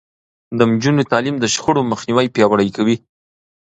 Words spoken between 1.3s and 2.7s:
د شخړو مخنيوی پياوړی